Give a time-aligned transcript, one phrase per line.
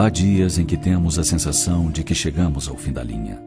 [0.00, 3.42] Há dias em que temos a sensação de que chegamos ao fim da linha.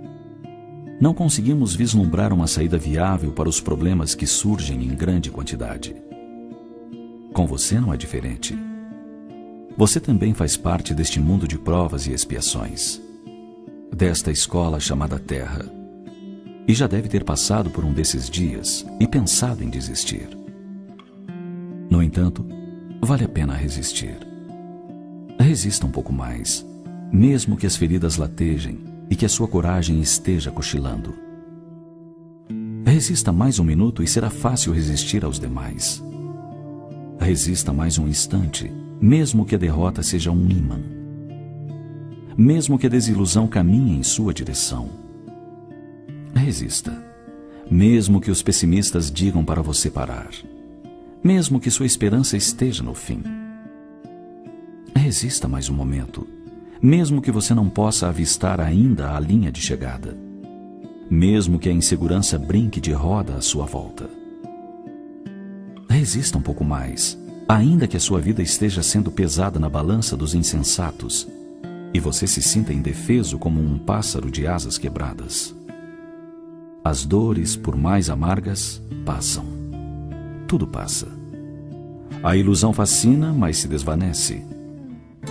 [0.99, 5.95] Não conseguimos vislumbrar uma saída viável para os problemas que surgem em grande quantidade.
[7.31, 8.53] Com você não é diferente.
[9.77, 13.01] Você também faz parte deste mundo de provas e expiações,
[13.95, 15.63] desta escola chamada Terra,
[16.67, 20.27] e já deve ter passado por um desses dias e pensado em desistir.
[21.89, 22.45] No entanto,
[23.01, 24.30] vale a pena resistir.
[25.51, 26.65] Resista um pouco mais,
[27.11, 31.13] mesmo que as feridas latejem e que a sua coragem esteja cochilando.
[32.85, 36.01] Resista mais um minuto e será fácil resistir aos demais.
[37.19, 40.79] Resista mais um instante, mesmo que a derrota seja um imã.
[42.37, 44.89] Mesmo que a desilusão caminhe em sua direção.
[46.33, 46.97] Resista,
[47.69, 50.29] mesmo que os pessimistas digam para você parar.
[51.21, 53.40] Mesmo que sua esperança esteja no fim.
[54.95, 56.27] Resista mais um momento,
[56.81, 60.17] mesmo que você não possa avistar ainda a linha de chegada.
[61.09, 64.09] Mesmo que a insegurança brinque de roda à sua volta.
[65.89, 70.33] Resista um pouco mais, ainda que a sua vida esteja sendo pesada na balança dos
[70.33, 71.27] insensatos
[71.93, 75.53] e você se sinta indefeso como um pássaro de asas quebradas.
[76.83, 79.45] As dores, por mais amargas, passam.
[80.47, 81.07] Tudo passa.
[82.23, 84.43] A ilusão fascina, mas se desvanece.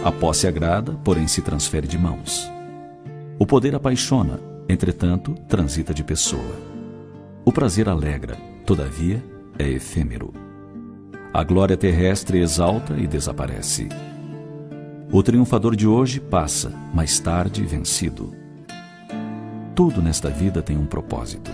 [0.02, 2.50] A posse agrada, porém se transfere de mãos.
[3.38, 6.56] O poder apaixona, entretanto, transita de pessoa.
[7.44, 8.34] O prazer alegra,
[8.64, 9.22] todavia,
[9.58, 10.32] é efêmero.
[11.34, 13.90] A glória terrestre exalta e desaparece.
[15.12, 18.32] O triunfador de hoje passa, mais tarde vencido.
[19.74, 21.50] Tudo nesta vida tem um propósito.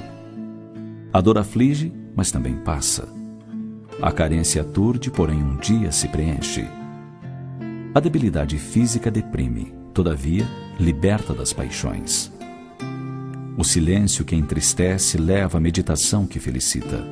[1.13, 3.09] A dor aflige, mas também passa.
[4.01, 6.65] A carência aturde, porém um dia se preenche.
[7.97, 10.47] A debilidade física deprime, todavia,
[10.79, 12.31] liberta das paixões.
[13.57, 17.03] O silêncio que entristece leva à meditação que felicita.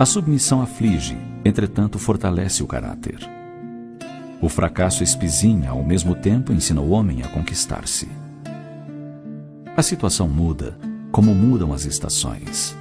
[0.00, 3.20] A submissão aflige, entretanto fortalece o caráter.
[4.40, 8.08] O fracasso espizinha, ao mesmo tempo ensina o homem a conquistar-se.
[9.76, 10.76] A situação muda,
[11.12, 12.76] como mudam as estações.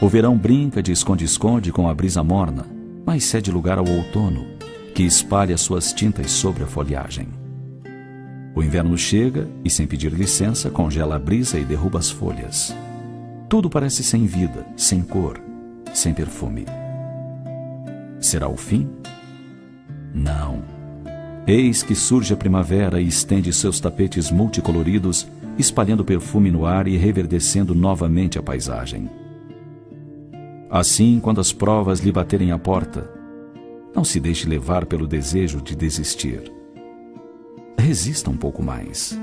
[0.00, 2.66] O verão brinca de esconde-esconde com a brisa morna,
[3.06, 4.55] mas cede lugar ao outono,
[4.96, 7.28] que espalha suas tintas sobre a folhagem.
[8.54, 12.74] O inverno chega e, sem pedir licença, congela a brisa e derruba as folhas.
[13.46, 15.38] Tudo parece sem vida, sem cor,
[15.92, 16.64] sem perfume.
[18.20, 18.88] Será o fim?
[20.14, 20.62] Não.
[21.46, 25.28] Eis que surge a primavera e estende seus tapetes multicoloridos,
[25.58, 29.10] espalhando perfume no ar e reverdecendo novamente a paisagem.
[30.70, 33.14] Assim, quando as provas lhe baterem à porta,
[33.94, 36.52] não se deixe levar pelo desejo de desistir.
[37.78, 39.18] Resista um pouco mais.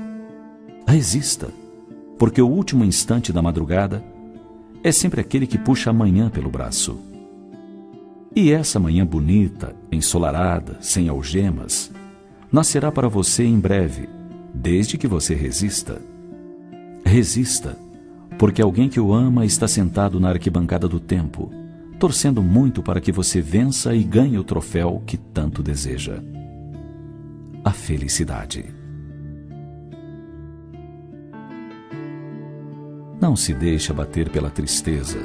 [0.86, 1.48] Resista,
[2.18, 4.04] porque o último instante da madrugada
[4.82, 6.98] é sempre aquele que puxa a manhã pelo braço.
[8.36, 11.90] E essa manhã bonita, ensolarada, sem algemas,
[12.50, 14.08] nascerá para você em breve,
[14.52, 16.02] desde que você resista.
[17.04, 17.78] Resista,
[18.38, 21.50] porque alguém que o ama está sentado na arquibancada do tempo
[21.98, 26.22] torcendo muito para que você vença e ganhe o troféu que tanto deseja.
[27.64, 28.64] A felicidade.
[33.20, 35.18] Não se deixe abater pela tristeza.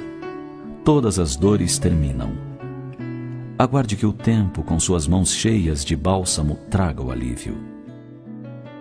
[0.86, 2.32] Todas as dores terminam.
[3.58, 7.58] Aguarde que o tempo, com suas mãos cheias de bálsamo, traga o alívio.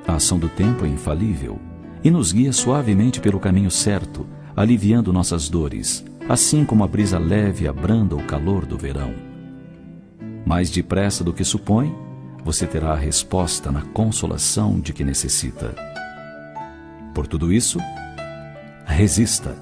[0.06, 1.58] A ação do tempo é infalível
[2.04, 4.24] e nos guia suavemente pelo caminho certo,
[4.54, 9.14] aliviando nossas dores, assim como a brisa leve abranda o calor do verão.
[10.44, 11.94] Mais depressa do que supõe,
[12.44, 15.74] você terá a resposta na consolação de que necessita.
[17.14, 17.78] Por tudo isso,
[18.84, 19.56] resista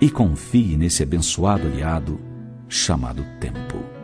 [0.00, 2.20] e confie nesse abençoado aliado
[2.68, 3.95] chamado tempo.